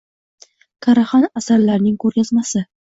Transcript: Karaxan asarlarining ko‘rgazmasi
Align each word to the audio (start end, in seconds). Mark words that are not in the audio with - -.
Karaxan 0.87 1.29
asarlarining 1.43 2.03
ko‘rgazmasi 2.07 2.69